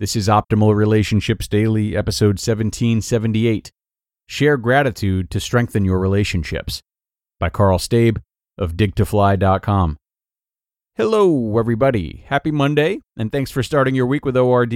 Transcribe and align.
This 0.00 0.16
is 0.16 0.26
Optimal 0.26 0.74
Relationships 0.74 1.46
Daily, 1.46 1.96
episode 1.96 2.40
1778. 2.40 3.70
Share 4.26 4.56
Gratitude 4.56 5.30
to 5.30 5.38
Strengthen 5.38 5.84
Your 5.84 6.00
Relationships 6.00 6.82
by 7.38 7.48
Karl 7.48 7.78
Staib 7.78 8.20
of 8.58 8.72
digtofly.com. 8.72 9.96
Hello, 10.96 11.58
everybody. 11.58 12.24
Happy 12.26 12.50
Monday, 12.50 12.98
and 13.16 13.30
thanks 13.30 13.52
for 13.52 13.62
starting 13.62 13.94
your 13.94 14.06
week 14.06 14.24
with 14.24 14.36
ORD. 14.36 14.74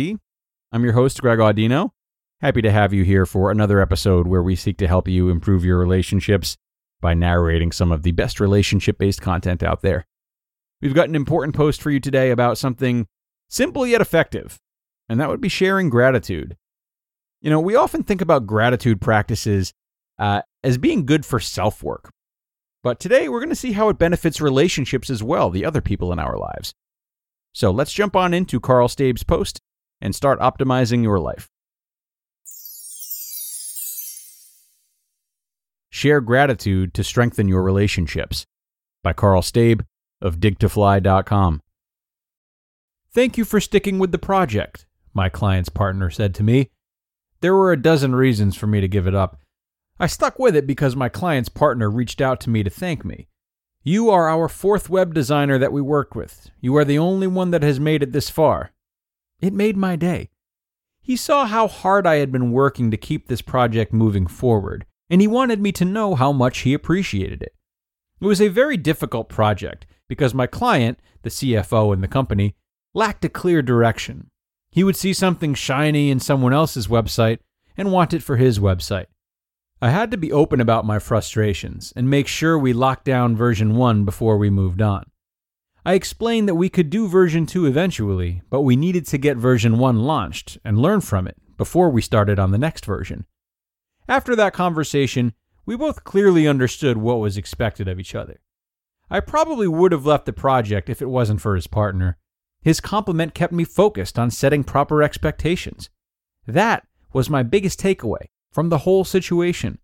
I'm 0.71 0.85
your 0.85 0.93
host, 0.93 1.21
Greg 1.21 1.41
Audino. 1.41 1.91
Happy 2.41 2.63
to 2.63 2.71
have 2.71 2.93
you 2.93 3.03
here 3.03 3.27
for 3.27 3.51
another 3.51 3.81
episode 3.81 4.29
where 4.29 4.45
we 4.45 4.55
seek 4.55 4.77
to 4.77 4.87
help 4.87 5.09
you 5.09 5.31
improve 5.31 5.65
your 5.65 5.79
relationships 5.79 6.57
by 7.01 7.15
narrating 7.15 7.73
some 7.73 7.91
of 7.91 8.05
the 8.05 8.13
best 8.13 8.39
relationship 8.39 8.99
based 8.99 9.21
content 9.21 9.65
out 9.65 9.83
there. 9.83 10.05
We've 10.81 10.95
got 10.95 11.09
an 11.09 11.17
important 11.17 11.57
post 11.57 11.83
for 11.83 11.91
you 11.91 11.99
today 11.99 12.31
about 12.31 12.57
something 12.57 13.09
simple 13.49 13.85
yet 13.85 14.01
effective 14.01 14.61
and 15.09 15.21
that 15.21 15.29
would 15.29 15.41
be 15.41 15.49
sharing 15.49 15.89
gratitude. 15.89 16.57
You 17.41 17.51
know, 17.51 17.61
we 17.61 17.77
often 17.77 18.03
think 18.03 18.21
about 18.21 18.47
gratitude 18.47 19.01
practices 19.01 19.73
uh, 20.19 20.43
as 20.65 20.79
being 20.79 21.07
good 21.07 21.25
for 21.25 21.41
self 21.41 21.83
work. 21.83 22.11
But 22.83 23.01
today 23.01 23.29
we're 23.29 23.41
going 23.41 23.49
to 23.51 23.57
see 23.57 23.73
how 23.73 23.89
it 23.89 23.99
benefits 23.99 24.41
relationships 24.41 25.11
as 25.11 25.23
well, 25.23 25.51
the 25.51 25.65
other 25.65 25.81
people 25.81 26.13
in 26.13 26.19
our 26.19 26.37
lives. 26.37 26.73
So 27.53 27.71
let's 27.71 27.93
jump 27.93 28.15
on 28.15 28.35
into 28.35 28.61
Karl 28.61 28.89
Staib's 28.89 29.25
post 29.25 29.61
and 30.01 30.15
start 30.15 30.39
optimizing 30.41 31.03
your 31.03 31.19
life. 31.19 31.49
Share 35.91 36.21
Gratitude 36.21 36.95
to 36.95 37.03
Strengthen 37.03 37.49
Your 37.49 37.63
Relationships 37.63 38.45
by 39.03 39.13
Karl 39.13 39.43
Staib 39.43 39.85
of 40.21 40.39
digtofly.com. 40.39 41.61
Thank 43.13 43.39
you 43.39 43.45
for 43.45 43.61
sticking 43.61 43.99
with 43.99 44.13
the 44.13 44.19
project 44.19 44.87
my 45.19 45.29
client's 45.29 45.69
partner 45.69 46.11
said 46.11 46.33
to 46.37 46.45
me. 46.45 46.71
There 47.41 47.57
were 47.57 47.73
a 47.73 47.83
dozen 47.83 48.15
reasons 48.15 48.55
for 48.55 48.69
me 48.69 48.81
to 48.81 48.87
give 48.87 49.09
it 49.09 49.17
up. 49.17 49.41
I 49.99 50.07
stuck 50.07 50.39
with 50.39 50.55
it 50.55 50.65
because 50.65 50.95
my 50.95 51.09
client's 51.09 51.49
partner 51.49 51.91
reached 51.91 52.21
out 52.21 52.41
to 52.43 52.51
me 52.51 52.63
to 52.63 52.71
thank 52.71 53.05
me. 53.05 53.27
You 53.83 54.11
are 54.11 54.29
our 54.29 54.49
fourth 54.49 54.89
web 54.89 55.13
designer 55.13 55.59
that 55.59 55.73
we 55.73 55.83
worked 55.83 56.15
with. 56.15 56.53
You 56.61 56.77
are 56.77 56.85
the 56.85 57.01
only 57.01 57.27
one 57.27 57.51
that 57.51 57.65
has 57.65 57.81
made 57.81 58.05
it 58.05 58.13
this 58.13 58.31
far. 58.31 58.71
It 59.41 59.53
made 59.53 59.77
my 59.77 59.97
day. 59.97 60.31
He 61.01 61.17
saw 61.17 61.47
how 61.47 61.67
hard 61.67 62.07
I 62.07 62.19
had 62.19 62.31
been 62.31 62.53
working 62.53 62.93
to 62.93 62.97
keep 62.97 63.27
this 63.27 63.43
project 63.43 63.93
moving 63.93 64.29
forward, 64.29 64.87
and 65.11 65.21
he 65.21 65.27
wanted 65.27 65.61
me 65.61 65.73
to 65.73 65.85
know 65.85 66.15
how 66.15 66.31
much 66.31 66.59
he 66.59 66.75
appreciated 66.75 67.43
it. 67.43 67.57
It 68.21 68.27
was 68.27 68.41
a 68.41 68.47
very 68.47 68.77
difficult 68.77 69.29
project 69.29 69.85
because 70.07 70.33
my 70.33 70.47
client, 70.47 71.01
the 71.23 71.31
CFO 71.31 71.93
in 71.93 72.03
the 72.03 72.09
company, 72.09 72.55
lacked 72.95 73.25
a 73.25 73.29
clear 73.29 73.63
direction. 73.63 74.31
He 74.71 74.85
would 74.85 74.97
see 74.97 75.13
something 75.13 75.55
shiny 75.55 76.11
in 76.11 76.21
someone 76.21 76.53
else's 76.53 76.89
website 76.89 77.39
and 77.77 77.93
want 77.93 78.13
it 78.13 78.23
for 78.23 78.37
his 78.37 78.59
website. 78.59 79.07
I 79.81 79.91
had 79.91 80.11
to 80.11 80.17
be 80.17 80.33
open 80.33 80.61
about 80.61 80.85
my 80.85 80.99
frustrations 80.99 81.93
and 81.95 82.11
make 82.11 82.27
sure 82.27 82.59
we 82.59 82.73
locked 82.73 83.05
down 83.05 83.37
version 83.37 83.77
1 83.77 84.05
before 84.05 84.37
we 84.37 84.51
moved 84.51 84.83
on. 84.83 85.05
I 85.87 85.95
explained 85.95 86.49
that 86.49 86.57
we 86.57 86.69
could 86.69 86.91
do 86.91 87.09
version 87.09 87.47
2 87.47 87.65
eventually, 87.65 88.43
but 88.51 88.63
we 88.63 88.77
needed 88.77 89.07
to 89.07 89.19
get 89.19 89.37
version 89.37 89.79
1 89.79 90.01
launched 90.01 90.59
and 90.65 90.79
learn 90.79 91.01
from 91.01 91.29
it 91.29 91.37
before 91.57 91.91
we 91.91 92.03
started 92.03 92.39
on 92.39 92.51
the 92.51 92.59
next 92.59 92.85
version. 92.85 93.25
After 94.09 94.35
that 94.37 94.53
conversation, 94.53 95.33
we 95.65 95.77
both 95.77 96.05
clearly 96.05 96.49
understood 96.49 96.97
what 96.97 97.21
was 97.21 97.37
expected 97.37 97.89
of 97.89 98.01
each 98.01 98.15
other. 98.15 98.41
I 99.11 99.21
probably 99.21 99.69
would 99.69 99.93
have 99.93 100.07
left 100.07 100.27
the 100.27 100.33
project 100.33 100.89
if 100.89 101.01
it 101.01 101.09
wasn't 101.09 101.41
for 101.41 101.55
his 101.55 101.67
partner, 101.67 102.19
his 102.63 102.81
compliment 102.81 103.35
kept 103.35 103.53
me 103.53 103.65
focused 103.65 104.19
on 104.19 104.31
setting 104.31 104.65
proper 104.65 105.03
expectations. 105.03 105.91
That 106.47 106.87
was 107.13 107.31
my 107.31 107.43
biggest 107.43 107.81
takeaway 107.81 108.27
from 108.53 108.69
the 108.69 108.79
whole 108.79 109.05
situation. 109.05 109.79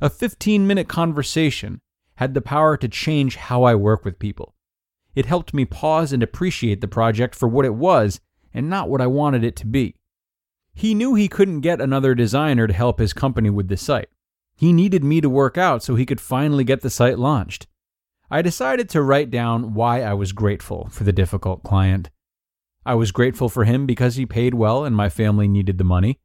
A 0.00 0.10
15 0.10 0.66
minute 0.66 0.88
conversation 0.88 1.80
had 2.16 2.34
the 2.34 2.40
power 2.40 2.76
to 2.76 2.88
change 2.88 3.36
how 3.36 3.62
I 3.62 3.74
work 3.74 4.04
with 4.04 4.18
people. 4.18 4.54
It 5.14 5.26
helped 5.26 5.54
me 5.54 5.64
pause 5.64 6.12
and 6.12 6.22
appreciate 6.22 6.80
the 6.80 6.88
project 6.88 7.34
for 7.34 7.48
what 7.48 7.64
it 7.64 7.74
was 7.74 8.20
and 8.52 8.68
not 8.68 8.88
what 8.88 9.00
I 9.00 9.06
wanted 9.06 9.44
it 9.44 9.56
to 9.56 9.66
be. 9.66 9.96
He 10.74 10.94
knew 10.94 11.14
he 11.14 11.28
couldn't 11.28 11.60
get 11.60 11.80
another 11.80 12.14
designer 12.14 12.66
to 12.66 12.72
help 12.72 12.98
his 12.98 13.12
company 13.12 13.50
with 13.50 13.68
the 13.68 13.76
site. 13.76 14.08
He 14.54 14.72
needed 14.72 15.04
me 15.04 15.20
to 15.20 15.28
work 15.28 15.56
out 15.56 15.82
so 15.82 15.94
he 15.94 16.06
could 16.06 16.20
finally 16.20 16.64
get 16.64 16.80
the 16.80 16.90
site 16.90 17.18
launched. 17.18 17.66
I 18.30 18.42
decided 18.42 18.90
to 18.90 19.02
write 19.02 19.30
down 19.30 19.72
why 19.72 20.02
I 20.02 20.12
was 20.12 20.32
grateful 20.32 20.88
for 20.90 21.04
the 21.04 21.12
difficult 21.12 21.62
client. 21.62 22.10
I 22.84 22.94
was 22.94 23.10
grateful 23.10 23.48
for 23.48 23.64
him 23.64 23.86
because 23.86 24.16
he 24.16 24.26
paid 24.26 24.54
well 24.54 24.84
and 24.84 24.94
my 24.94 25.08
family 25.08 25.48
needed 25.48 25.78
the 25.78 25.84
money. 25.84 26.20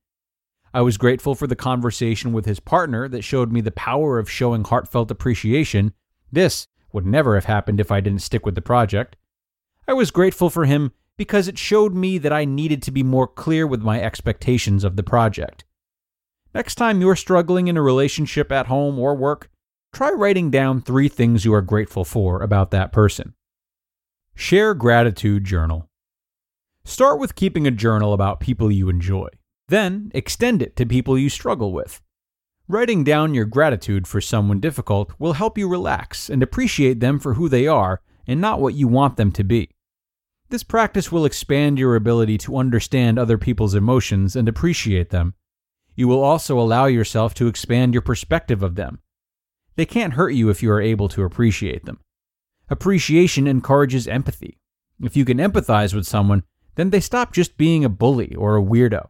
I 0.73 0.81
was 0.81 0.97
grateful 0.97 1.33
for 1.33 1.47
the 1.47 1.55
conversation 1.55 2.33
with 2.33 2.45
his 2.45 2.59
partner 2.59 3.07
that 3.07 3.23
showed 3.23 3.51
me 3.53 3.61
the 3.61 3.71
power 3.71 4.19
of 4.19 4.29
showing 4.29 4.63
heartfelt 4.63 5.11
appreciation. 5.11 5.93
This 6.31 6.67
would 6.91 7.05
never 7.05 7.35
have 7.35 7.45
happened 7.45 7.79
if 7.79 7.91
I 7.91 8.01
didn't 8.01 8.21
stick 8.21 8.45
with 8.45 8.55
the 8.55 8.61
project. 8.61 9.15
I 9.87 9.93
was 9.93 10.11
grateful 10.11 10.49
for 10.49 10.65
him 10.65 10.91
because 11.15 11.47
it 11.47 11.57
showed 11.57 11.93
me 11.93 12.17
that 12.17 12.33
I 12.33 12.43
needed 12.43 12.81
to 12.83 12.91
be 12.91 13.03
more 13.03 13.27
clear 13.27 13.65
with 13.65 13.81
my 13.81 14.01
expectations 14.01 14.83
of 14.83 14.95
the 14.95 15.03
project. 15.03 15.63
Next 16.53 16.75
time 16.75 17.01
you're 17.01 17.15
struggling 17.15 17.67
in 17.67 17.77
a 17.77 17.81
relationship 17.81 18.51
at 18.51 18.67
home 18.67 18.99
or 18.99 19.15
work, 19.15 19.49
try 19.93 20.09
writing 20.09 20.49
down 20.49 20.81
three 20.81 21.07
things 21.07 21.45
you 21.45 21.53
are 21.53 21.61
grateful 21.61 22.03
for 22.03 22.41
about 22.41 22.71
that 22.71 22.91
person. 22.91 23.35
Share 24.33 24.73
Gratitude 24.73 25.45
Journal. 25.45 25.87
Start 26.83 27.19
with 27.19 27.35
keeping 27.35 27.67
a 27.67 27.71
journal 27.71 28.11
about 28.11 28.39
people 28.39 28.71
you 28.71 28.89
enjoy. 28.89 29.27
Then 29.67 30.11
extend 30.15 30.63
it 30.63 30.75
to 30.77 30.85
people 30.87 31.17
you 31.17 31.29
struggle 31.29 31.71
with. 31.71 32.01
Writing 32.67 33.03
down 33.03 33.35
your 33.35 33.45
gratitude 33.45 34.07
for 34.07 34.19
someone 34.19 34.59
difficult 34.59 35.13
will 35.19 35.33
help 35.33 35.57
you 35.57 35.69
relax 35.69 36.27
and 36.27 36.41
appreciate 36.41 36.99
them 36.99 37.19
for 37.19 37.35
who 37.35 37.47
they 37.47 37.67
are 37.67 38.01
and 38.25 38.41
not 38.41 38.59
what 38.59 38.73
you 38.73 38.87
want 38.87 39.15
them 39.15 39.31
to 39.33 39.43
be. 39.43 39.69
This 40.49 40.63
practice 40.63 41.11
will 41.11 41.25
expand 41.25 41.77
your 41.77 41.95
ability 41.95 42.39
to 42.39 42.57
understand 42.57 43.19
other 43.19 43.37
people's 43.37 43.75
emotions 43.75 44.35
and 44.35 44.49
appreciate 44.49 45.11
them. 45.11 45.35
You 45.95 46.07
will 46.07 46.23
also 46.23 46.59
allow 46.59 46.87
yourself 46.87 47.35
to 47.35 47.47
expand 47.47 47.93
your 47.93 48.01
perspective 48.01 48.63
of 48.63 48.75
them 48.75 49.02
they 49.75 49.85
can't 49.85 50.13
hurt 50.13 50.31
you 50.31 50.49
if 50.49 50.61
you 50.61 50.71
are 50.71 50.81
able 50.81 51.09
to 51.09 51.23
appreciate 51.23 51.85
them. 51.85 51.99
Appreciation 52.69 53.47
encourages 53.47 54.07
empathy. 54.07 54.57
If 55.01 55.17
you 55.17 55.25
can 55.25 55.37
empathize 55.37 55.93
with 55.93 56.05
someone, 56.05 56.43
then 56.75 56.89
they 56.89 56.99
stop 56.99 57.33
just 57.33 57.57
being 57.57 57.83
a 57.83 57.89
bully 57.89 58.35
or 58.35 58.57
a 58.57 58.63
weirdo. 58.63 59.09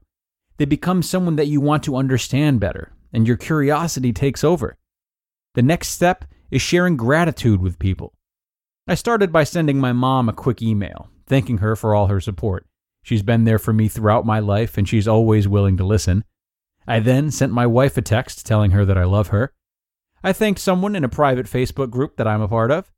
They 0.58 0.66
become 0.66 1.02
someone 1.02 1.36
that 1.38 1.48
you 1.48 1.62
want 1.62 1.84
to 1.84 1.96
understand 1.96 2.60
better, 2.60 2.94
and 3.12 3.28
your 3.28 3.38
curiosity 3.38 4.14
takes 4.14 4.44
over. 4.44 4.78
The 5.56 5.62
next 5.62 5.90
step 5.90 6.26
is 6.52 6.62
sharing 6.62 6.98
gratitude 6.98 7.62
with 7.62 7.80
people. 7.80 8.14
I 8.88 8.96
started 8.96 9.32
by 9.32 9.44
sending 9.44 9.80
my 9.80 9.94
mom 9.94 10.28
a 10.28 10.34
quick 10.34 10.62
email, 10.62 11.10
thanking 11.26 11.60
her 11.60 11.76
for 11.76 11.96
all 11.96 12.08
her 12.08 12.20
support. 12.20 12.66
She's 13.02 13.24
been 13.24 13.44
there 13.44 13.60
for 13.60 13.74
me 13.74 13.88
throughout 13.88 14.26
my 14.26 14.40
life, 14.40 14.78
and 14.78 14.88
she's 14.88 15.08
always 15.08 15.48
willing 15.48 15.78
to 15.78 15.86
listen. 15.86 16.24
I 16.88 17.00
then 17.00 17.32
sent 17.32 17.52
my 17.52 17.66
wife 17.66 17.98
a 17.98 18.02
text 18.02 18.46
telling 18.46 18.72
her 18.72 18.86
that 18.86 18.98
I 18.98 19.06
love 19.06 19.28
her. 19.28 19.54
I 20.24 20.32
thanked 20.32 20.62
someone 20.62 20.96
in 20.96 21.04
a 21.04 21.10
private 21.10 21.48
Facebook 21.48 21.90
group 21.90 22.16
that 22.16 22.28
I'm 22.28 22.42
a 22.42 22.48
part 22.48 22.72
of. 22.72 22.90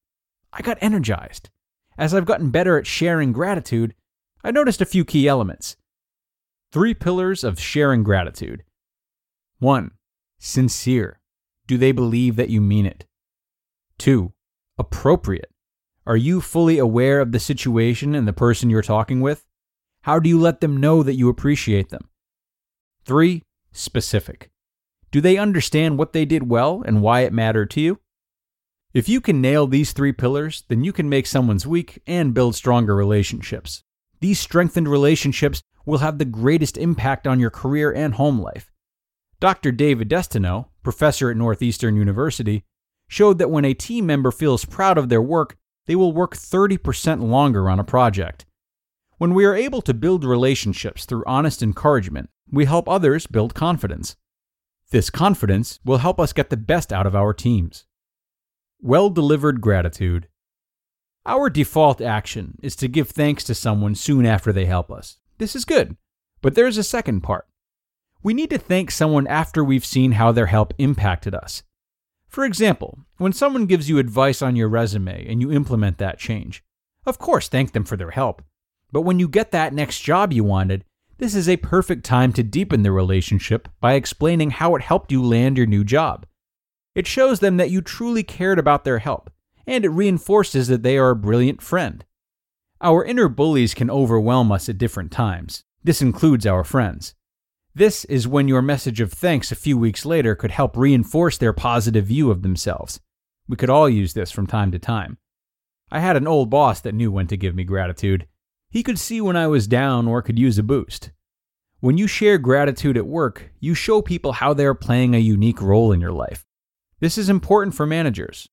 I 0.54 0.62
got 0.62 0.78
energized. 0.80 1.50
As 1.98 2.14
I've 2.14 2.26
gotten 2.26 2.52
better 2.52 2.78
at 2.78 2.86
sharing 2.86 3.32
gratitude, 3.32 3.96
I 4.44 4.52
noticed 4.52 4.82
a 4.82 4.86
few 4.86 5.04
key 5.04 5.28
elements. 5.28 5.76
Three 6.72 6.94
pillars 6.94 7.44
of 7.44 7.60
sharing 7.60 8.04
gratitude. 8.04 8.64
1. 9.60 9.92
Sincere. 10.38 11.20
Do 11.68 11.78
they 11.78 11.92
believe 11.92 12.36
that 12.36 12.50
you 12.50 12.62
mean 12.62 12.86
it? 12.86 13.06
2. 13.98 14.34
Appropriate. 14.78 15.52
Are 16.06 16.18
you 16.18 16.42
fully 16.42 16.78
aware 16.78 17.22
of 17.22 17.32
the 17.32 17.40
situation 17.40 18.14
and 18.14 18.28
the 18.28 18.34
person 18.34 18.70
you're 18.70 18.84
talking 18.84 19.22
with? 19.22 19.46
How 20.02 20.20
do 20.20 20.30
you 20.30 20.40
let 20.40 20.62
them 20.62 20.78
know 20.78 21.02
that 21.02 21.16
you 21.16 21.30
appreciate 21.30 21.90
them? 21.90 22.10
3. 23.06 23.42
Specific. 23.72 24.52
Do 25.16 25.22
they 25.22 25.38
understand 25.38 25.98
what 25.98 26.12
they 26.12 26.26
did 26.26 26.50
well 26.50 26.84
and 26.86 27.02
why 27.02 27.22
it 27.22 27.32
mattered 27.32 27.70
to 27.70 27.80
you? 27.80 28.02
If 28.94 29.08
you 29.08 29.22
can 29.22 29.40
nail 29.40 29.66
these 29.66 29.94
three 29.94 30.12
pillars, 30.12 30.66
then 30.68 30.84
you 30.84 30.92
can 30.92 31.08
make 31.08 31.26
someone's 31.26 31.66
week 31.66 32.02
and 32.06 32.34
build 32.34 32.54
stronger 32.54 32.94
relationships. 32.94 33.82
These 34.20 34.42
strengthened 34.42 34.90
relationships 34.90 35.62
will 35.86 36.00
have 36.00 36.18
the 36.18 36.26
greatest 36.26 36.78
impact 36.78 37.26
on 37.28 37.40
your 37.40 37.50
career 37.50 37.94
and 37.94 38.16
home 38.16 38.42
life. 38.42 38.74
Dr. 39.40 39.72
David 39.72 40.10
DeSteno, 40.10 40.66
professor 40.84 41.32
at 41.32 41.38
Northeastern 41.38 41.96
University, 41.96 42.66
showed 43.08 43.38
that 43.38 43.50
when 43.50 43.64
a 43.64 43.74
team 43.74 44.06
member 44.06 44.32
feels 44.32 44.66
proud 44.66 44.98
of 44.98 45.08
their 45.08 45.22
work, 45.22 45.56
they 45.86 45.96
will 45.96 46.12
work 46.12 46.36
30% 46.36 47.22
longer 47.22 47.70
on 47.70 47.80
a 47.80 47.86
project. 47.86 48.46
When 49.18 49.34
we 49.34 49.46
are 49.46 49.56
able 49.56 49.82
to 49.84 49.94
build 49.94 50.26
relationships 50.26 51.06
through 51.06 51.24
honest 51.26 51.64
encouragement, 51.64 52.30
we 52.52 52.66
help 52.66 52.90
others 52.90 53.28
build 53.28 53.56
confidence. 53.56 54.18
This 54.92 55.10
confidence 55.10 55.80
will 55.84 55.98
help 55.98 56.20
us 56.20 56.34
get 56.34 56.50
the 56.50 56.58
best 56.58 56.94
out 56.94 57.06
of 57.06 57.16
our 57.16 57.34
teams. 57.34 57.86
Well 58.82 59.10
delivered 59.10 59.62
gratitude. 59.62 60.28
Our 61.26 61.50
default 61.50 62.02
action 62.02 62.60
is 62.62 62.76
to 62.78 62.88
give 62.88 63.10
thanks 63.10 63.44
to 63.46 63.56
someone 63.56 63.96
soon 63.96 64.26
after 64.26 64.54
they 64.54 64.66
help 64.66 64.92
us. 64.92 65.18
This 65.40 65.56
is 65.56 65.66
good. 65.66 65.98
But 66.42 66.54
there's 66.54 66.78
a 66.78 66.84
second 66.84 67.22
part. 67.22 67.48
We 68.22 68.36
need 68.36 68.52
to 68.52 68.60
thank 68.60 68.92
someone 68.92 69.26
after 69.26 69.64
we've 69.64 69.86
seen 69.86 70.14
how 70.14 70.32
their 70.32 70.46
help 70.46 70.74
impacted 70.78 71.34
us. 71.34 71.64
For 72.28 72.46
example, 72.46 73.00
when 73.18 73.34
someone 73.34 73.66
gives 73.66 73.90
you 73.90 73.98
advice 73.98 74.42
on 74.42 74.56
your 74.56 74.70
resume 74.70 75.26
and 75.28 75.42
you 75.42 75.52
implement 75.52 75.98
that 75.98 76.20
change, 76.20 76.64
of 77.06 77.18
course, 77.18 77.48
thank 77.48 77.72
them 77.72 77.86
for 77.86 77.98
their 77.98 78.12
help. 78.12 78.44
But 78.92 79.02
when 79.02 79.20
you 79.20 79.28
get 79.28 79.52
that 79.52 79.74
next 79.74 80.02
job 80.02 80.32
you 80.32 80.44
wanted, 80.44 80.86
this 81.18 81.36
is 81.36 81.48
a 81.48 81.58
perfect 81.58 82.04
time 82.04 82.34
to 82.34 82.44
deepen 82.44 82.84
the 82.84 82.92
relationship 82.92 83.70
by 83.80 83.94
explaining 83.94 84.52
how 84.52 84.76
it 84.76 84.82
helped 84.82 85.12
you 85.12 85.24
land 85.24 85.58
your 85.58 85.66
new 85.66 85.84
job. 85.84 86.26
It 86.94 87.08
shows 87.08 87.40
them 87.40 87.58
that 87.58 87.70
you 87.70 87.82
truly 87.82 88.24
cared 88.24 88.60
about 88.60 88.84
their 88.84 89.00
help, 89.00 89.30
and 89.66 89.86
it 89.86 89.90
reinforces 89.90 90.68
that 90.68 90.84
they 90.84 90.98
are 90.98 91.12
a 91.12 91.16
brilliant 91.16 91.62
friend. 91.62 92.04
Our 92.82 93.04
inner 93.04 93.30
bullies 93.30 93.74
can 93.74 93.90
overwhelm 93.90 94.52
us 94.52 94.68
at 94.70 94.78
different 94.78 95.12
times. 95.12 95.64
This 95.84 96.02
includes 96.02 96.46
our 96.46 96.64
friends. 96.64 97.16
This 97.74 98.06
is 98.06 98.28
when 98.28 98.48
your 98.48 98.62
message 98.62 99.02
of 99.02 99.12
thanks 99.12 99.52
a 99.52 99.56
few 99.56 99.78
weeks 99.78 100.06
later 100.06 100.36
could 100.36 100.52
help 100.52 100.78
reinforce 100.78 101.38
their 101.38 101.54
positive 101.54 102.06
view 102.06 102.32
of 102.32 102.42
themselves. 102.42 103.00
We 103.48 103.58
could 103.58 103.70
all 103.70 103.90
use 103.90 104.14
this 104.14 104.32
from 104.32 104.48
time 104.48 104.72
to 104.72 104.80
time. 104.80 105.18
I 105.92 106.00
had 106.00 106.16
an 106.16 106.28
old 106.28 106.50
boss 106.50 106.82
that 106.82 106.96
knew 106.96 107.12
when 107.12 107.28
to 107.28 107.38
give 107.38 107.54
me 107.54 107.64
gratitude. 107.64 108.28
He 108.76 108.84
could 108.84 109.00
see 109.00 109.22
when 109.22 109.38
I 109.38 109.48
was 109.48 109.68
down 109.68 110.06
or 110.06 110.22
could 110.22 110.38
use 110.38 110.58
a 110.58 110.64
boost. 110.64 111.12
When 111.80 111.98
you 111.98 112.08
share 112.08 112.38
gratitude 112.38 112.98
at 112.98 113.08
work, 113.08 113.54
you 113.62 113.74
show 113.74 114.02
people 114.02 114.34
how 114.34 114.54
they 114.54 114.66
are 114.66 114.74
playing 114.74 115.16
a 115.16 115.18
unique 115.18 115.62
role 115.62 115.94
in 115.94 116.02
your 116.02 116.12
life. 116.12 116.44
This 117.00 117.18
is 117.18 117.30
important 117.30 117.74
for 117.74 117.86
managers. 117.86 118.50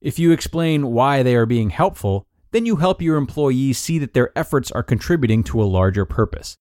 If 0.00 0.20
you 0.20 0.30
explain 0.30 0.92
why 0.92 1.24
they 1.24 1.34
are 1.34 1.46
being 1.46 1.70
helpful, 1.70 2.28
then 2.52 2.64
you 2.64 2.76
help 2.76 3.02
your 3.02 3.16
employees 3.16 3.76
see 3.76 3.98
that 3.98 4.14
their 4.14 4.30
efforts 4.38 4.70
are 4.70 4.84
contributing 4.84 5.42
to 5.42 5.60
a 5.60 5.64
larger 5.64 6.04
purpose. 6.04 6.56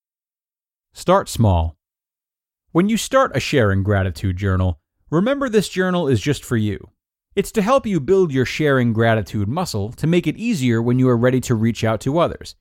Start 0.92 1.30
small. 1.30 1.78
When 2.72 2.90
you 2.90 2.98
start 2.98 3.38
a 3.38 3.40
sharing 3.40 3.84
gratitude 3.84 4.38
journal, 4.38 4.80
remember 5.12 5.48
this 5.48 5.70
journal 5.70 6.08
is 6.08 6.22
just 6.22 6.44
for 6.44 6.58
you. 6.58 6.90
It's 7.36 7.52
to 7.52 7.62
help 7.62 7.86
you 7.86 8.00
build 8.00 8.32
your 8.32 8.46
sharing 8.46 8.94
gratitude 8.94 9.48
muscle 9.48 9.92
to 9.92 10.08
make 10.08 10.26
it 10.26 10.38
easier 10.38 10.82
when 10.82 10.98
you 10.98 11.08
are 11.08 11.16
ready 11.16 11.42
to 11.42 11.54
reach 11.54 11.84
out 11.84 12.02
to 12.02 12.18
others. 12.18 12.56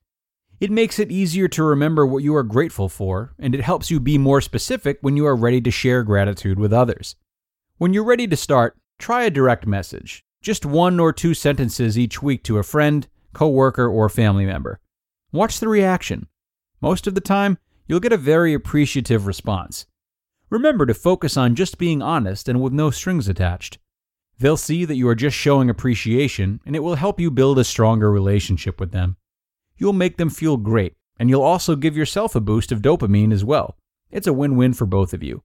It 0.60 0.70
makes 0.70 0.98
it 0.98 1.10
easier 1.10 1.48
to 1.48 1.64
remember 1.64 2.06
what 2.06 2.22
you 2.22 2.34
are 2.36 2.44
grateful 2.44 2.88
for, 2.88 3.34
and 3.38 3.54
it 3.54 3.60
helps 3.60 3.90
you 3.90 3.98
be 3.98 4.18
more 4.18 4.40
specific 4.40 4.98
when 5.00 5.16
you 5.16 5.26
are 5.26 5.36
ready 5.36 5.60
to 5.60 5.70
share 5.70 6.02
gratitude 6.04 6.58
with 6.58 6.72
others. 6.72 7.16
When 7.78 7.92
you're 7.92 8.04
ready 8.04 8.26
to 8.28 8.36
start, 8.36 8.76
try 8.98 9.24
a 9.24 9.30
direct 9.30 9.66
message, 9.66 10.24
just 10.40 10.64
one 10.64 11.00
or 11.00 11.12
two 11.12 11.34
sentences 11.34 11.98
each 11.98 12.22
week 12.22 12.44
to 12.44 12.58
a 12.58 12.62
friend, 12.62 13.06
coworker, 13.32 13.88
or 13.88 14.08
family 14.08 14.46
member. 14.46 14.78
Watch 15.32 15.58
the 15.58 15.68
reaction. 15.68 16.28
Most 16.80 17.06
of 17.08 17.14
the 17.14 17.20
time, 17.20 17.58
you'll 17.88 18.00
get 18.00 18.12
a 18.12 18.16
very 18.16 18.54
appreciative 18.54 19.26
response. 19.26 19.86
Remember 20.50 20.86
to 20.86 20.94
focus 20.94 21.36
on 21.36 21.56
just 21.56 21.78
being 21.78 22.00
honest 22.00 22.48
and 22.48 22.62
with 22.62 22.72
no 22.72 22.90
strings 22.90 23.28
attached. 23.28 23.78
They'll 24.38 24.56
see 24.56 24.84
that 24.84 24.96
you 24.96 25.08
are 25.08 25.14
just 25.14 25.36
showing 25.36 25.68
appreciation, 25.68 26.60
and 26.64 26.76
it 26.76 26.80
will 26.80 26.94
help 26.94 27.18
you 27.18 27.30
build 27.30 27.58
a 27.58 27.64
stronger 27.64 28.10
relationship 28.10 28.78
with 28.78 28.92
them. 28.92 29.16
You'll 29.76 29.92
make 29.92 30.16
them 30.16 30.30
feel 30.30 30.56
great, 30.56 30.94
and 31.18 31.28
you'll 31.28 31.42
also 31.42 31.76
give 31.76 31.96
yourself 31.96 32.34
a 32.34 32.40
boost 32.40 32.72
of 32.72 32.82
dopamine 32.82 33.32
as 33.32 33.44
well. 33.44 33.76
It's 34.10 34.26
a 34.26 34.32
win 34.32 34.56
win 34.56 34.72
for 34.72 34.86
both 34.86 35.12
of 35.12 35.22
you. 35.22 35.42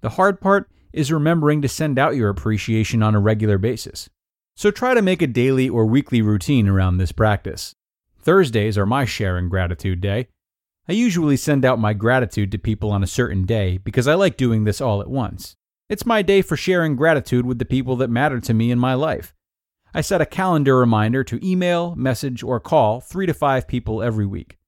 The 0.00 0.10
hard 0.10 0.40
part 0.40 0.70
is 0.92 1.12
remembering 1.12 1.62
to 1.62 1.68
send 1.68 1.98
out 1.98 2.16
your 2.16 2.30
appreciation 2.30 3.02
on 3.02 3.14
a 3.14 3.20
regular 3.20 3.58
basis. 3.58 4.08
So 4.56 4.70
try 4.70 4.94
to 4.94 5.02
make 5.02 5.22
a 5.22 5.26
daily 5.26 5.68
or 5.68 5.86
weekly 5.86 6.22
routine 6.22 6.68
around 6.68 6.98
this 6.98 7.12
practice. 7.12 7.74
Thursdays 8.18 8.76
are 8.76 8.86
my 8.86 9.04
share 9.04 9.32
sharing 9.32 9.48
gratitude 9.48 10.00
day, 10.00 10.28
I 10.90 10.92
usually 10.92 11.36
send 11.36 11.64
out 11.64 11.78
my 11.78 11.92
gratitude 11.92 12.50
to 12.50 12.58
people 12.58 12.90
on 12.90 13.04
a 13.04 13.06
certain 13.06 13.44
day 13.44 13.78
because 13.78 14.08
I 14.08 14.14
like 14.14 14.36
doing 14.36 14.64
this 14.64 14.80
all 14.80 15.00
at 15.00 15.08
once. 15.08 15.54
It's 15.88 16.04
my 16.04 16.20
day 16.20 16.42
for 16.42 16.56
sharing 16.56 16.96
gratitude 16.96 17.46
with 17.46 17.60
the 17.60 17.64
people 17.64 17.94
that 17.96 18.10
matter 18.10 18.40
to 18.40 18.52
me 18.52 18.72
in 18.72 18.78
my 18.80 18.94
life. 18.94 19.32
I 19.92 20.00
set 20.00 20.20
a 20.20 20.26
calendar 20.26 20.76
reminder 20.78 21.24
to 21.24 21.46
email, 21.46 21.94
message, 21.96 22.42
or 22.42 22.60
call 22.60 23.00
three 23.00 23.26
to 23.26 23.34
five 23.34 23.66
people 23.66 24.02
every 24.02 24.26
week. 24.26 24.58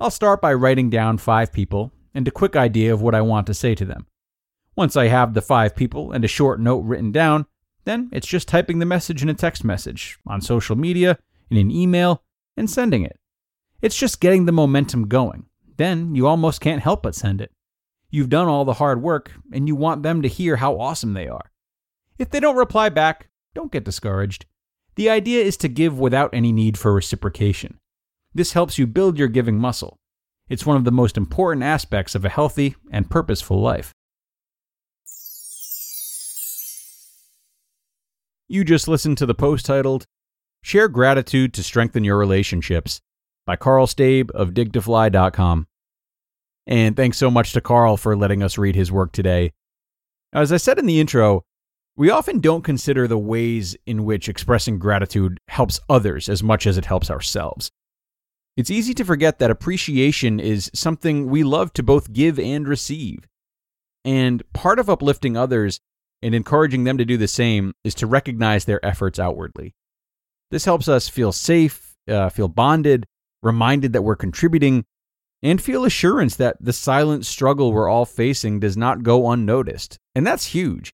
I'll 0.00 0.10
start 0.10 0.40
by 0.40 0.54
writing 0.54 0.90
down 0.90 1.18
five 1.18 1.52
people 1.52 1.92
and 2.14 2.26
a 2.26 2.30
quick 2.32 2.56
idea 2.56 2.92
of 2.92 3.02
what 3.02 3.14
I 3.14 3.20
want 3.20 3.46
to 3.48 3.54
say 3.54 3.74
to 3.74 3.84
them. 3.84 4.06
Once 4.74 4.96
I 4.96 5.08
have 5.08 5.34
the 5.34 5.42
five 5.42 5.76
people 5.76 6.12
and 6.12 6.24
a 6.24 6.28
short 6.28 6.60
note 6.60 6.80
written 6.80 7.12
down, 7.12 7.46
then 7.84 8.08
it's 8.12 8.26
just 8.26 8.48
typing 8.48 8.78
the 8.78 8.86
message 8.86 9.22
in 9.22 9.28
a 9.28 9.34
text 9.34 9.64
message, 9.64 10.18
on 10.26 10.40
social 10.40 10.76
media, 10.76 11.18
in 11.50 11.56
an 11.56 11.70
email, 11.70 12.22
and 12.56 12.70
sending 12.70 13.04
it. 13.04 13.18
It's 13.80 13.96
just 13.96 14.20
getting 14.20 14.46
the 14.46 14.52
momentum 14.52 15.08
going 15.08 15.46
then 15.82 16.14
you 16.14 16.26
almost 16.26 16.60
can't 16.60 16.82
help 16.82 17.02
but 17.02 17.14
send 17.14 17.40
it. 17.40 17.50
You've 18.10 18.28
done 18.28 18.46
all 18.46 18.64
the 18.64 18.74
hard 18.74 19.02
work, 19.02 19.32
and 19.52 19.66
you 19.66 19.74
want 19.74 20.02
them 20.02 20.22
to 20.22 20.28
hear 20.28 20.56
how 20.56 20.78
awesome 20.78 21.14
they 21.14 21.28
are. 21.28 21.50
If 22.18 22.30
they 22.30 22.40
don't 22.40 22.56
reply 22.56 22.88
back, 22.88 23.28
don't 23.54 23.72
get 23.72 23.84
discouraged. 23.84 24.46
The 24.96 25.08
idea 25.08 25.42
is 25.42 25.56
to 25.58 25.68
give 25.68 25.98
without 25.98 26.34
any 26.34 26.52
need 26.52 26.78
for 26.78 26.92
reciprocation. 26.92 27.78
This 28.34 28.52
helps 28.52 28.78
you 28.78 28.86
build 28.86 29.18
your 29.18 29.28
giving 29.28 29.58
muscle. 29.58 29.96
It's 30.48 30.66
one 30.66 30.76
of 30.76 30.84
the 30.84 30.92
most 30.92 31.16
important 31.16 31.64
aspects 31.64 32.14
of 32.14 32.24
a 32.24 32.28
healthy 32.28 32.76
and 32.90 33.08
purposeful 33.08 33.60
life. 33.60 33.92
You 38.48 38.64
just 38.64 38.86
listened 38.86 39.16
to 39.18 39.26
the 39.26 39.34
post 39.34 39.64
titled, 39.64 40.04
Share 40.62 40.88
Gratitude 40.88 41.54
to 41.54 41.62
Strengthen 41.62 42.04
Your 42.04 42.18
Relationships 42.18 43.00
by 43.46 43.56
Karl 43.56 43.86
Staib 43.86 44.30
of 44.32 44.50
digtofly.com. 44.50 45.66
And 46.66 46.94
thanks 46.94 47.16
so 47.16 47.30
much 47.30 47.52
to 47.54 47.60
Karl 47.60 47.96
for 47.96 48.14
letting 48.14 48.42
us 48.42 48.58
read 48.58 48.76
his 48.76 48.92
work 48.92 49.12
today. 49.12 49.52
As 50.32 50.52
I 50.52 50.58
said 50.58 50.78
in 50.78 50.86
the 50.86 51.00
intro, 51.00 51.44
we 51.96 52.10
often 52.10 52.40
don't 52.40 52.62
consider 52.62 53.06
the 53.06 53.18
ways 53.18 53.76
in 53.86 54.04
which 54.04 54.28
expressing 54.28 54.78
gratitude 54.78 55.38
helps 55.48 55.80
others 55.88 56.28
as 56.28 56.42
much 56.42 56.66
as 56.66 56.78
it 56.78 56.86
helps 56.86 57.10
ourselves. 57.10 57.70
It's 58.56 58.70
easy 58.70 58.94
to 58.94 59.04
forget 59.04 59.38
that 59.38 59.50
appreciation 59.50 60.40
is 60.40 60.70
something 60.74 61.28
we 61.28 61.42
love 61.42 61.72
to 61.74 61.82
both 61.82 62.12
give 62.12 62.38
and 62.38 62.66
receive. 62.66 63.26
And 64.04 64.42
part 64.52 64.78
of 64.78 64.90
uplifting 64.90 65.36
others 65.36 65.80
and 66.22 66.34
encouraging 66.34 66.84
them 66.84 66.98
to 66.98 67.04
do 67.04 67.16
the 67.16 67.28
same 67.28 67.72
is 67.84 67.94
to 67.96 68.06
recognize 68.06 68.64
their 68.64 68.84
efforts 68.84 69.18
outwardly. 69.18 69.74
This 70.50 70.64
helps 70.64 70.88
us 70.88 71.08
feel 71.08 71.32
safe, 71.32 71.94
uh, 72.08 72.28
feel 72.28 72.48
bonded, 72.48 73.06
reminded 73.42 73.92
that 73.92 74.02
we're 74.02 74.16
contributing, 74.16 74.84
and 75.42 75.60
feel 75.60 75.84
assurance 75.84 76.36
that 76.36 76.56
the 76.60 76.72
silent 76.72 77.26
struggle 77.26 77.72
we're 77.72 77.88
all 77.88 78.04
facing 78.04 78.60
does 78.60 78.76
not 78.76 79.02
go 79.02 79.30
unnoticed. 79.30 79.98
And 80.14 80.26
that's 80.26 80.46
huge. 80.46 80.92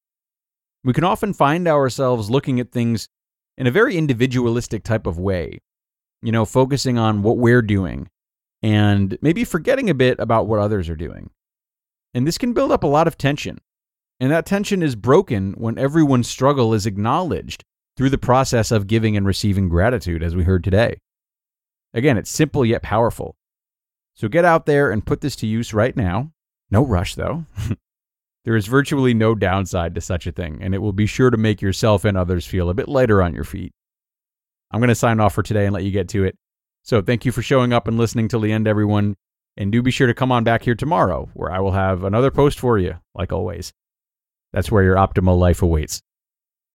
We 0.85 0.93
can 0.93 1.05
often 1.05 1.33
find 1.33 1.67
ourselves 1.67 2.31
looking 2.31 2.61
at 2.61 2.73
things 2.73 3.09
in 3.57 3.67
a 3.67 3.73
very 3.73 3.97
individualistic 3.97 4.85
type 4.85 5.07
of 5.07 5.19
way, 5.19 5.59
you 6.23 6.33
know, 6.33 6.45
focusing 6.45 6.99
on 6.99 7.23
what 7.23 7.39
we're 7.39 7.63
doing 7.63 8.09
and 8.63 9.19
maybe 9.21 9.45
forgetting 9.45 9.91
a 9.91 9.95
bit 9.95 10.19
about 10.19 10.47
what 10.47 10.61
others 10.61 10.89
are 10.89 10.97
doing. 10.97 11.31
And 12.15 12.27
this 12.27 12.39
can 12.39 12.53
build 12.53 12.73
up 12.73 12.83
a 12.83 12.89
lot 12.89 13.07
of 13.07 13.19
tension. 13.19 13.59
And 14.21 14.33
that 14.33 14.47
tension 14.47 14.83
is 14.83 14.97
broken 14.97 15.53
when 15.53 15.79
everyone's 15.79 16.29
struggle 16.29 16.75
is 16.75 16.87
acknowledged 16.87 17.65
through 17.97 18.11
the 18.11 18.19
process 18.19 18.71
of 18.71 18.87
giving 18.87 19.17
and 19.17 19.27
receiving 19.27 19.69
gratitude, 19.69 20.23
as 20.23 20.35
we 20.35 20.45
heard 20.45 20.65
today. 20.65 20.99
Again, 21.95 22.17
it's 22.17 22.31
simple 22.31 22.65
yet 22.65 22.83
powerful. 22.83 23.37
So 24.15 24.29
get 24.29 24.45
out 24.45 24.67
there 24.67 24.91
and 24.91 25.07
put 25.07 25.21
this 25.21 25.37
to 25.37 25.47
use 25.47 25.73
right 25.73 25.97
now. 25.97 26.33
No 26.71 26.85
rush, 26.85 27.15
though. 27.15 27.45
there 28.49 28.57
is 28.57 28.67
virtually 28.67 29.13
no 29.13 29.35
downside 29.35 29.95
to 29.95 30.01
such 30.01 30.27
a 30.27 30.33
thing, 30.33 30.57
and 30.63 30.75
it 30.75 30.79
will 30.79 30.95
be 30.95 31.05
sure 31.05 31.29
to 31.29 31.37
make 31.37 31.61
yourself 31.61 32.07
and 32.07 32.17
others 32.17 32.47
feel 32.47 32.71
a 32.71 32.75
bit 32.75 32.89
lighter 32.89 33.23
on 33.23 33.35
your 33.35 33.45
feet. 33.45 33.75
I'm 34.71 34.81
going 34.81 34.89
to 34.89 34.95
sign 34.95 35.21
off 35.21 35.35
for 35.35 35.43
today 35.43 35.67
and 35.67 35.75
let 35.75 35.85
you 35.85 35.91
get 35.91 36.09
to 36.09 36.25
it. 36.25 36.35
So 36.83 37.03
thank 37.03 37.27
you 37.27 37.31
for 37.31 37.43
showing 37.43 37.75
up 37.75 37.87
and 37.87 37.99
listening 37.99 38.27
till 38.27 38.41
the 38.41 38.51
end, 38.51 38.67
everyone. 38.67 39.17
And 39.59 39.71
do 39.71 39.83
be 39.83 39.91
sure 39.91 40.07
to 40.07 40.15
come 40.15 40.33
on 40.33 40.45
back 40.45 40.63
here 40.63 40.75
tomorrow, 40.75 41.29
where 41.35 41.53
I 41.53 41.61
will 41.61 41.73
have 41.73 42.05
another 42.05 42.31
post 42.31 42.59
for 42.59 42.79
you, 42.79 42.95
like 43.15 43.35
always. 43.35 43.75
That's 44.55 44.71
where 44.71 44.83
your 44.83 44.97
optimal 44.97 45.39
life 45.39 45.61
awaits. 45.61 46.01